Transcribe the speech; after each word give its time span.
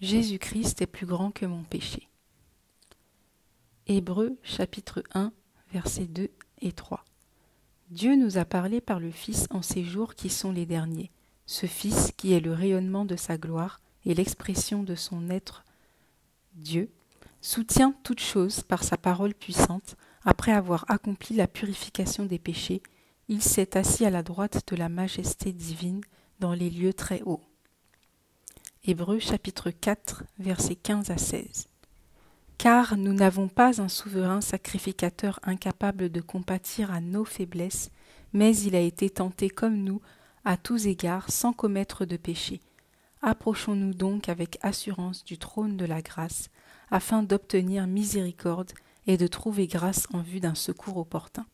Jésus-Christ 0.00 0.80
est 0.80 0.86
plus 0.86 1.06
grand 1.06 1.32
que 1.32 1.44
mon 1.44 1.64
péché. 1.64 2.08
Hébreux 3.88 4.38
chapitre 4.44 5.02
1 5.12 5.32
versets 5.72 6.06
2 6.06 6.30
et 6.60 6.70
3. 6.70 7.04
Dieu 7.90 8.14
nous 8.14 8.38
a 8.38 8.44
parlé 8.44 8.80
par 8.80 9.00
le 9.00 9.10
Fils 9.10 9.48
en 9.50 9.60
ces 9.60 9.82
jours 9.82 10.14
qui 10.14 10.28
sont 10.28 10.52
les 10.52 10.66
derniers, 10.66 11.10
ce 11.46 11.66
Fils 11.66 12.12
qui 12.16 12.32
est 12.32 12.38
le 12.38 12.52
rayonnement 12.52 13.04
de 13.04 13.16
sa 13.16 13.38
gloire 13.38 13.80
et 14.04 14.14
l'expression 14.14 14.84
de 14.84 14.94
son 14.94 15.30
être 15.30 15.64
Dieu, 16.54 16.92
soutient 17.40 17.92
toutes 18.04 18.20
choses 18.20 18.62
par 18.62 18.84
sa 18.84 18.96
parole 18.96 19.34
puissante, 19.34 19.96
après 20.24 20.52
avoir 20.52 20.84
accompli 20.88 21.34
la 21.34 21.48
purification 21.48 22.24
des 22.24 22.38
péchés, 22.38 22.82
il 23.26 23.42
s'est 23.42 23.76
assis 23.76 24.04
à 24.04 24.10
la 24.10 24.22
droite 24.22 24.62
de 24.70 24.76
la 24.76 24.88
majesté 24.88 25.52
divine 25.52 26.02
dans 26.38 26.52
les 26.52 26.70
lieux 26.70 26.94
très 26.94 27.20
hauts. 27.22 27.47
Hébreux 28.90 29.18
chapitre 29.18 29.70
4 29.70 30.24
versets 30.38 30.74
15 30.74 31.10
à 31.10 31.18
16. 31.18 31.68
Car 32.56 32.96
nous 32.96 33.12
n'avons 33.12 33.46
pas 33.46 33.82
un 33.82 33.88
souverain 33.88 34.40
sacrificateur 34.40 35.40
incapable 35.42 36.08
de 36.08 36.22
compatir 36.22 36.90
à 36.90 37.02
nos 37.02 37.26
faiblesses, 37.26 37.90
mais 38.32 38.56
il 38.56 38.74
a 38.74 38.80
été 38.80 39.10
tenté 39.10 39.50
comme 39.50 39.76
nous, 39.76 40.00
à 40.46 40.56
tous 40.56 40.86
égards, 40.86 41.30
sans 41.30 41.52
commettre 41.52 42.06
de 42.06 42.16
péché. 42.16 42.62
Approchons-nous 43.20 43.92
donc 43.92 44.30
avec 44.30 44.56
assurance 44.62 45.22
du 45.22 45.36
trône 45.36 45.76
de 45.76 45.84
la 45.84 46.00
grâce, 46.00 46.48
afin 46.90 47.22
d'obtenir 47.22 47.86
miséricorde 47.86 48.72
et 49.06 49.18
de 49.18 49.26
trouver 49.26 49.66
grâce 49.66 50.06
en 50.14 50.22
vue 50.22 50.40
d'un 50.40 50.54
secours 50.54 50.96
opportun. 50.96 51.44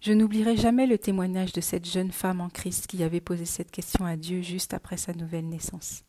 Je 0.00 0.14
n'oublierai 0.14 0.56
jamais 0.56 0.86
le 0.86 0.96
témoignage 0.96 1.52
de 1.52 1.60
cette 1.60 1.84
jeune 1.84 2.10
femme 2.10 2.40
en 2.40 2.48
Christ 2.48 2.86
qui 2.86 3.02
avait 3.02 3.20
posé 3.20 3.44
cette 3.44 3.70
question 3.70 4.06
à 4.06 4.16
Dieu 4.16 4.40
juste 4.40 4.72
après 4.72 4.96
sa 4.96 5.12
nouvelle 5.12 5.46
naissance. 5.46 6.04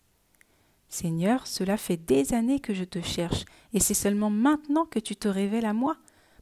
Seigneur, 0.88 1.45
cela 1.45 1.76
fait 1.76 1.98
des 1.98 2.34
années 2.34 2.62
que 2.62 2.73
je 2.73 2.86
te 2.86 3.02
cherche, 3.02 3.44
et 3.73 3.81
c'est 3.81 3.94
seulement 3.94 4.30
maintenant 4.30 4.86
que 4.86 5.00
tu 5.00 5.17
te 5.17 5.28
révèles 5.28 5.66
à 5.66 5.73
moi. 5.73 5.98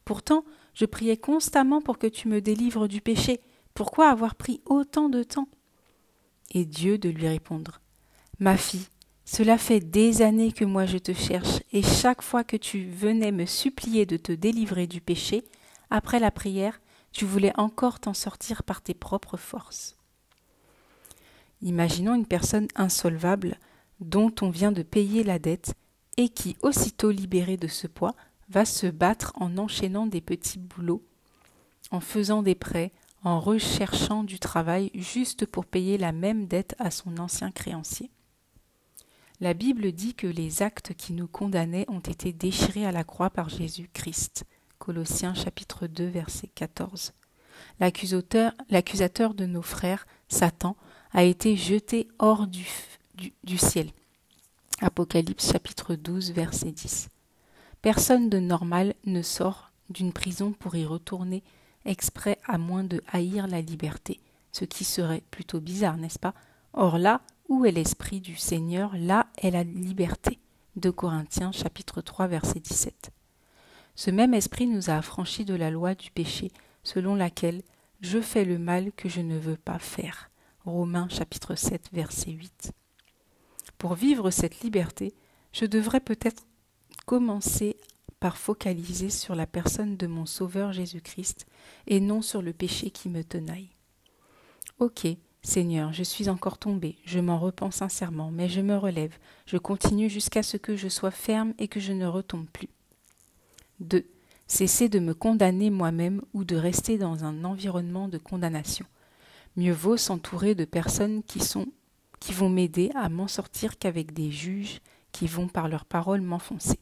Pourtant, 0.06 0.45
je 0.75 0.86
priais 0.86 1.17
constamment 1.17 1.81
pour 1.81 1.97
que 1.97 2.08
tu 2.08 2.28
me 2.28 2.39
délivres 2.39 2.88
du 2.88 3.02
péché. 3.02 3.41
Pourquoi 3.73 4.09
avoir 4.09 4.36
pris 4.36 4.61
autant 4.66 5.09
de 5.09 5.23
temps? 5.23 5.50
Et 6.52 6.66
Dieu 6.66 7.00
de 7.00 7.09
lui 7.09 7.28
répondre. 7.28 7.81
Ma 8.39 8.58
fille, 8.58 8.88
cela 9.25 9.58
fait 9.58 9.80
des 9.80 10.22
années 10.22 10.52
que 10.52 10.66
moi 10.66 10.86
je 10.86 10.97
te 11.00 11.13
cherche, 11.13 11.63
et 11.72 11.81
chaque 11.81 12.22
fois 12.22 12.44
que 12.44 12.58
tu 12.58 12.86
venais 12.89 13.31
me 13.31 13.45
supplier 13.45 14.06
de 14.06 14.17
te 14.17 14.31
délivrer 14.31 14.86
du 14.86 15.02
péché, 15.02 15.45
après 15.89 16.19
la 16.19 16.31
prière, 16.31 16.80
tu 17.11 17.25
voulais 17.25 17.53
encore 17.57 17.99
t'en 17.99 18.13
sortir 18.13 18.63
par 18.63 18.81
tes 18.81 18.93
propres 18.93 19.38
forces. 19.38 19.97
Imaginons 21.61 22.16
une 22.16 22.25
personne 22.25 22.67
insolvable 22.75 23.57
dont 23.99 24.33
on 24.41 24.49
vient 24.49 24.71
de 24.71 24.83
payer 24.83 25.23
la 25.23 25.39
dette 25.39 25.73
et 26.17 26.29
qui, 26.29 26.55
aussitôt 26.61 27.11
libérée 27.11 27.57
de 27.57 27.67
ce 27.67 27.88
poids, 27.88 28.16
va 28.49 28.66
se 28.66 28.88
battre 28.88 29.33
en 29.35 29.57
enchaînant 29.57 30.05
des 30.05 30.21
petits 30.21 30.59
boulots, 30.59 31.03
en 31.91 31.99
faisant 31.99 32.41
des 32.43 32.55
prêts, 32.55 32.91
en 33.23 33.39
recherchant 33.39 34.23
du 34.23 34.39
travail 34.39 34.91
juste 34.95 35.45
pour 35.45 35.66
payer 35.66 35.97
la 35.97 36.11
même 36.11 36.47
dette 36.47 36.75
à 36.79 36.91
son 36.91 37.17
ancien 37.17 37.51
créancier. 37.51 38.11
La 39.41 39.53
Bible 39.53 39.91
dit 39.91 40.16
que 40.16 40.27
les 40.27 40.61
actes 40.61 40.94
qui 40.94 41.13
nous 41.13 41.27
condamnaient 41.27 41.85
ont 41.89 41.99
été 41.99 42.33
déchirés 42.33 42.85
à 42.85 42.91
la 42.91 43.03
croix 43.03 43.29
par 43.29 43.49
Jésus-Christ. 43.49 44.45
Colossiens 44.80 45.33
chapitre 45.33 45.88
2 45.88 46.08
verset 46.08 46.47
14. 46.47 47.13
L'accusateur, 47.80 49.33
de 49.33 49.45
nos 49.45 49.61
frères, 49.61 50.08
Satan, 50.30 50.77
a 51.11 51.23
été 51.23 51.55
jeté 51.58 52.08
hors 52.17 52.47
du, 52.47 52.66
du, 53.16 53.33
du 53.44 53.57
ciel. 53.57 53.91
Apocalypse 54.81 55.52
chapitre 55.52 55.95
12 55.95 56.31
verset 56.31 56.72
10. 56.72 57.09
Personne 57.81 58.30
de 58.30 58.39
normal 58.39 58.95
ne 59.05 59.22
sort 59.22 59.72
d'une 59.89 60.13
prison 60.13 60.53
pour 60.53 60.75
y 60.75 60.85
retourner 60.85 61.44
exprès 61.85 62.40
à 62.46 62.57
moins 62.57 62.84
de 62.84 63.03
haïr 63.11 63.47
la 63.47 63.61
liberté, 63.61 64.19
ce 64.51 64.66
qui 64.66 64.85
serait 64.85 65.23
plutôt 65.29 65.59
bizarre, 65.59 65.97
n'est-ce 65.97 66.19
pas? 66.19 66.34
Or 66.73 66.97
là, 66.97 67.22
où 67.50 67.66
est 67.66 67.72
l'esprit 67.72 68.22
du 68.22 68.35
Seigneur, 68.35 68.96
là 68.96 69.28
est 69.38 69.51
la 69.51 69.63
liberté. 69.63 70.40
De 70.75 70.90
Corinthiens 70.90 71.51
chapitre 71.51 72.00
3 72.00 72.28
verset 72.28 72.59
17. 72.59 73.11
Ce 73.99 74.09
même 74.09 74.33
esprit 74.33 74.65
nous 74.65 74.89
a 74.89 74.93
affranchis 74.93 75.43
de 75.43 75.55
la 75.55 75.69
loi 75.69 75.93
du 75.93 76.09
péché, 76.09 76.53
selon 76.83 77.15
laquelle 77.15 77.63
je 77.99 78.21
fais 78.21 78.45
le 78.45 78.57
mal 78.57 78.93
que 78.93 79.09
je 79.09 79.19
ne 79.19 79.37
veux 79.37 79.57
pas 79.57 79.77
faire. 79.77 80.31
Romains 80.63 81.09
chapitre 81.09 81.55
7 81.55 81.89
verset 81.91 82.31
8. 82.31 82.71
Pour 83.77 83.95
vivre 83.95 84.31
cette 84.31 84.61
liberté, 84.61 85.13
je 85.51 85.65
devrais 85.65 85.99
peut-être 85.99 86.45
commencer 87.05 87.75
par 88.21 88.37
focaliser 88.37 89.09
sur 89.09 89.35
la 89.35 89.45
personne 89.45 89.97
de 89.97 90.07
mon 90.07 90.25
Sauveur 90.25 90.71
Jésus-Christ 90.71 91.45
et 91.85 91.99
non 91.99 92.21
sur 92.21 92.41
le 92.41 92.53
péché 92.53 92.91
qui 92.91 93.09
me 93.09 93.25
tenaille. 93.25 93.71
Ok, 94.79 95.07
Seigneur, 95.41 95.91
je 95.91 96.03
suis 96.03 96.29
encore 96.29 96.57
tombé, 96.57 96.95
je 97.03 97.19
m'en 97.19 97.37
repens 97.37 97.71
sincèrement, 97.71 98.31
mais 98.31 98.47
je 98.47 98.61
me 98.61 98.77
relève, 98.77 99.17
je 99.45 99.57
continue 99.57 100.09
jusqu'à 100.09 100.41
ce 100.41 100.55
que 100.55 100.77
je 100.77 100.87
sois 100.87 101.11
ferme 101.11 101.53
et 101.59 101.67
que 101.67 101.81
je 101.81 101.91
ne 101.91 102.05
retombe 102.05 102.47
plus. 102.47 102.69
2. 103.79 104.06
Cesser 104.47 104.90
de 104.90 105.00
me 105.00 105.13
condamner 105.13 105.69
moi-même 105.69 106.22
ou 106.34 106.44
de 106.44 106.56
rester 106.56 106.97
dans 106.97 107.23
un 107.23 107.44
environnement 107.44 108.07
de 108.07 108.17
condamnation. 108.17 108.85
Mieux 109.56 109.73
vaut 109.73 109.97
s'entourer 109.97 110.56
de 110.56 110.66
personnes 110.66 111.23
qui 111.23 111.40
sont 111.40 111.67
qui 112.19 112.34
vont 112.34 112.50
m'aider 112.50 112.91
à 112.95 113.07
m'en 113.07 113.28
sortir 113.28 113.78
qu'avec 113.78 114.13
des 114.13 114.29
juges 114.29 114.81
qui 115.13 115.25
vont 115.25 115.47
par 115.47 115.69
leurs 115.69 115.85
paroles 115.85 116.22
m'enfoncer. 116.22 116.79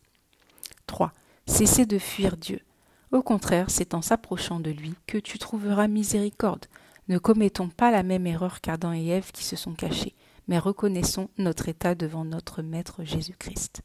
3. 0.87 1.13
Cesser 1.45 1.85
de 1.85 1.99
fuir 1.99 2.37
Dieu. 2.37 2.61
Au 3.11 3.21
contraire, 3.21 3.69
c'est 3.69 3.93
en 3.93 4.01
s'approchant 4.01 4.59
de 4.59 4.71
lui 4.71 4.95
que 5.05 5.17
tu 5.17 5.37
trouveras 5.37 5.87
miséricorde, 5.87 6.65
ne 7.07 7.17
commettons 7.17 7.69
pas 7.69 7.89
la 7.89 8.03
même 8.03 8.27
erreur 8.27 8.59
qu'Adam 8.59 8.91
et 8.91 9.07
Ève 9.07 9.31
qui 9.31 9.45
se 9.45 9.55
sont 9.55 9.73
cachés, 9.73 10.13
mais 10.49 10.59
reconnaissons 10.59 11.29
notre 11.37 11.69
état 11.69 11.95
devant 11.95 12.25
notre 12.25 12.61
Maître 12.61 13.05
Jésus-Christ. 13.05 13.81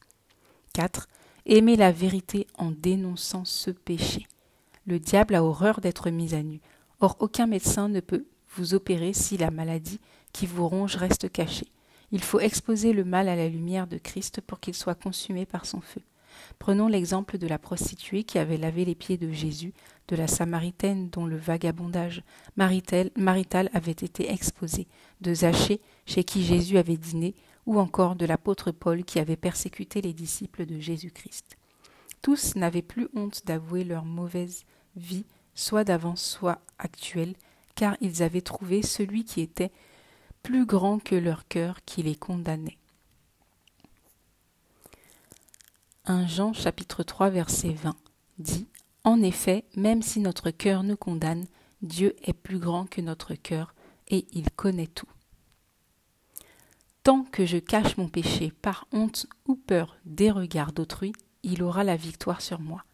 4. 0.73 1.09
Aimez 1.45 1.77
la 1.77 1.91
vérité 1.91 2.47
en 2.57 2.71
dénonçant 2.71 3.45
ce 3.45 3.71
péché. 3.71 4.27
Le 4.87 5.01
diable 5.01 5.35
a 5.35 5.43
horreur 5.43 5.81
d'être 5.81 6.09
mis 6.11 6.35
à 6.35 6.43
nu. 6.43 6.61
Or 7.01 7.17
aucun 7.19 7.47
médecin 7.47 7.89
ne 7.89 8.01
peut 8.01 8.27
vous 8.55 8.75
opérer 8.75 9.13
si 9.13 9.37
la 9.37 9.51
maladie 9.51 9.99
qui 10.33 10.47
vous 10.47 10.69
ronge 10.69 10.97
reste 10.97 11.31
cachée. 11.33 11.67
Il 12.13 12.23
faut 12.23 12.39
exposer 12.39 12.93
le 12.93 13.05
mal 13.05 13.29
à 13.29 13.35
la 13.35 13.49
lumière 13.49 13.89
de 13.89 13.99
Christ 13.99 14.41
pour 14.41 14.61
qu'il 14.61 14.75
soit 14.75 14.95
consumé 14.95 15.45
par 15.45 15.67
son 15.67 15.81
feu. 15.81 16.03
Prenons 16.59 16.87
l'exemple 16.87 17.39
de 17.39 17.47
la 17.47 17.59
prostituée 17.59 18.23
qui 18.23 18.39
avait 18.39 18.57
lavé 18.57 18.85
les 18.85 18.95
pieds 18.95 19.19
de 19.19 19.31
Jésus, 19.31 19.73
de 20.09 20.17
la 20.17 20.29
Samaritaine 20.29 21.09
dont 21.11 21.27
le 21.27 21.37
vagabondage 21.37 22.23
marital 22.57 23.71
avait 23.73 23.91
été 23.93 24.31
exposé, 24.31 24.87
de 25.21 25.35
Zachée 25.35 25.81
chez 26.07 26.25
qui 26.25 26.45
Jésus 26.45 26.79
avait 26.79 26.97
dîné, 26.97 27.35
ou 27.67 27.79
encore 27.79 28.17
de 28.17 28.27
l'apôtre 28.27 28.71
Paul 28.71 29.05
qui 29.05 29.19
avait 29.19 29.37
persécuté 29.37 30.01
les 30.01 30.13
disciples 30.13 30.67
de 30.67 30.79
Jésus-Christ. 30.79 31.57
Tous 32.21 32.55
n'avaient 32.57 32.83
plus 32.83 33.09
honte 33.15 33.43
d'avouer 33.47 33.85
leur 33.85 34.05
mauvaise 34.05 34.65
vie, 34.97 35.25
soit 35.55 35.85
d'avance, 35.85 36.23
soit 36.23 36.61
actuelle, 36.79 37.35
car 37.75 37.97
ils 38.01 38.23
avaient 38.23 38.41
trouvé 38.41 38.83
celui 38.83 39.25
qui 39.25 39.41
était 39.41 39.73
plus 40.43 40.67
grand 40.67 40.99
que 40.99 41.15
leur 41.15 41.47
cœur 41.49 41.79
qui 41.85 42.03
les 42.03 42.17
condamnait. 42.17 42.79
1 46.05 46.27
Jean 46.27 46.53
chapitre 46.53 47.05
3 47.05 47.31
verset 47.31 47.71
20 47.71 47.95
dit 48.39 48.67
En 49.05 49.23
effet, 49.23 49.65
même 49.77 50.03
si 50.03 50.19
notre 50.19 50.51
cœur 50.51 50.83
nous 50.83 50.97
condamne, 50.97 51.47
Dieu 51.81 52.17
est 52.25 52.33
plus 52.33 52.59
grand 52.59 52.87
que 52.87 53.01
notre 53.01 53.35
cœur 53.35 53.75
et 54.09 54.27
il 54.33 54.51
connaît 54.51 54.89
tout. 54.89 55.09
Tant 57.03 57.25
que 57.25 57.47
je 57.47 57.59
cache 57.59 57.97
mon 57.97 58.09
péché 58.09 58.53
par 58.63 58.87
honte 58.93 59.27
ou 59.47 59.57
peur 59.57 59.97
des 60.05 60.31
regards 60.31 60.73
d'autrui, 60.73 61.13
il 61.43 61.65
aura 61.65 61.83
la 61.83 61.97
victoire 61.97 62.41
sur 62.41 62.61
moi. 62.61 62.85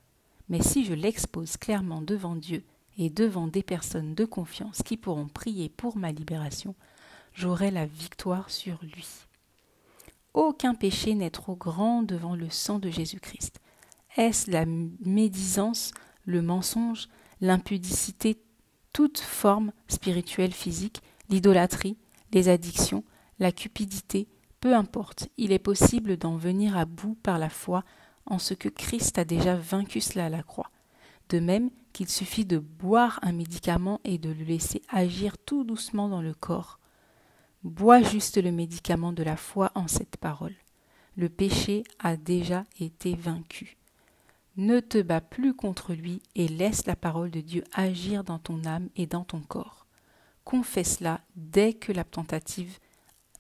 Mais 0.49 0.63
si 0.63 0.87
je 0.87 0.95
l'expose 0.95 1.59
clairement 1.59 2.01
devant 2.01 2.35
Dieu 2.35 2.65
et 2.97 3.11
devant 3.11 3.49
des 3.49 3.63
personnes 3.63 4.15
de 4.15 4.25
confiance 4.25 4.83
qui 4.83 4.97
pourront 4.97 5.29
prier 5.29 5.69
pour 5.69 5.99
ma 5.99 6.11
libération, 6.11 6.75
j'aurai 7.35 7.71
la 7.71 7.85
victoire 7.85 8.49
sur 8.49 8.79
lui. 8.83 9.07
Aucun 10.33 10.75
péché 10.75 11.15
n'est 11.15 11.29
trop 11.29 11.55
grand 11.55 12.03
devant 12.03 12.35
le 12.35 12.49
sang 12.49 12.79
de 12.79 12.89
Jésus-Christ. 12.89 13.61
Est-ce 14.17 14.51
la 14.51 14.65
médisance, 15.05 15.93
le 16.25 16.41
mensonge, 16.41 17.09
l'impudicité, 17.43 18.41
toute 18.95 19.19
forme 19.19 19.71
spirituelle 19.87 20.55
physique, 20.55 21.03
l'idolâtrie, 21.29 21.99
les 22.33 22.49
addictions, 22.49 23.05
la 23.39 23.53
cupidité, 23.53 24.29
peu 24.61 24.75
importe, 24.75 25.29
il 25.37 25.53
est 25.53 25.59
possible 25.59 26.17
d'en 26.17 26.37
venir 26.37 26.77
à 26.77 26.85
bout 26.85 27.17
par 27.23 27.39
la 27.39 27.49
foi 27.49 27.85
en 28.27 28.39
ce 28.39 28.55
que 28.55 28.69
Christ 28.69 29.19
a 29.19 29.25
déjà 29.25 29.57
vaincu 29.57 30.01
cela 30.01 30.27
à 30.27 30.31
la 30.31 30.43
croix. 30.43 30.71
De 31.29 31.41
même 31.41 31.71
qu'il 31.93 32.09
suffit 32.09 32.45
de 32.45 32.59
boire 32.59 33.19
un 33.23 33.33
médicament 33.33 34.01
et 34.05 34.19
de 34.19 34.31
le 34.31 34.45
laisser 34.45 34.83
agir 34.89 35.39
tout 35.39 35.65
doucement 35.65 36.09
dans 36.09 36.23
le 36.23 36.35
corps 36.35 36.79
Bois 37.65 38.03
juste 38.03 38.41
le 38.41 38.53
médicament 38.53 39.13
de 39.13 39.25
la 39.25 39.37
foi 39.37 39.73
en 39.75 39.89
cette 39.89 40.17
parole. 40.17 40.55
le 41.17 41.29
péché 41.29 41.83
a 41.99 42.17
déjà 42.17 42.63
été 42.79 43.17
vaincu. 43.17 43.77
Ne 44.57 44.79
te 44.79 45.03
bats 45.03 45.21
plus 45.21 45.53
contre 45.53 45.93
lui 45.93 46.23
et 46.37 46.47
laisse 46.47 46.87
la 46.87 46.95
parole 46.95 47.33
de 47.33 47.41
Dieu 47.41 47.65
agir 47.75 48.23
dans 48.23 48.39
ton 48.39 48.65
âme 48.65 48.89
et 48.95 49.07
dans 49.07 49.25
ton 49.25 49.41
corps. 49.41 49.87
Confesse-la 50.45 51.21
dès 51.35 51.75
que 51.75 51.91
la 51.91 52.05
tentative, 52.05 52.79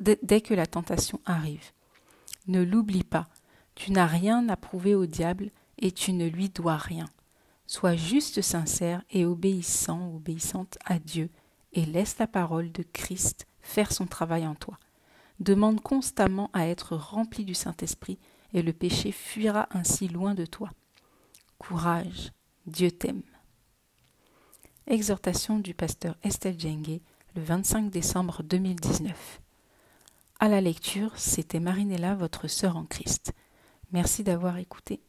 dès 0.00 0.40
que 0.40 0.54
la 0.54 0.66
tentation 0.66 1.20
arrive. 1.24 1.72
Ne 2.46 2.62
l'oublie 2.62 3.04
pas, 3.04 3.28
tu 3.74 3.92
n'as 3.92 4.06
rien 4.06 4.48
à 4.48 4.56
prouver 4.56 4.94
au 4.94 5.06
diable 5.06 5.50
et 5.78 5.92
tu 5.92 6.12
ne 6.12 6.26
lui 6.26 6.48
dois 6.48 6.76
rien. 6.76 7.06
Sois 7.66 7.96
juste 7.96 8.40
sincère 8.42 9.02
et 9.10 9.24
obéissant, 9.24 10.14
obéissante 10.14 10.78
à 10.84 10.98
Dieu, 10.98 11.30
et 11.74 11.84
laisse 11.84 12.18
la 12.18 12.26
parole 12.26 12.72
de 12.72 12.82
Christ 12.82 13.46
faire 13.60 13.92
son 13.92 14.06
travail 14.06 14.46
en 14.46 14.54
toi. 14.54 14.78
Demande 15.38 15.80
constamment 15.80 16.50
à 16.54 16.66
être 16.66 16.96
rempli 16.96 17.44
du 17.44 17.54
Saint-Esprit, 17.54 18.18
et 18.54 18.62
le 18.62 18.72
péché 18.72 19.12
fuira 19.12 19.68
ainsi 19.70 20.08
loin 20.08 20.34
de 20.34 20.46
toi. 20.46 20.70
Courage, 21.58 22.32
Dieu 22.66 22.90
t'aime. 22.90 23.22
Exhortation 24.86 25.58
du 25.58 25.74
pasteur 25.74 26.16
Estelle 26.22 26.58
Djengue, 26.58 27.00
le 27.36 27.42
25 27.42 27.90
décembre 27.90 28.42
2019. 28.42 29.40
À 30.40 30.49
la 30.49 30.61
lecture, 30.61 31.11
c'était 31.17 31.58
Marinella, 31.58 32.14
votre 32.14 32.46
sœur 32.46 32.76
en 32.76 32.85
Christ. 32.85 33.32
Merci 33.90 34.23
d'avoir 34.23 34.58
écouté. 34.58 35.00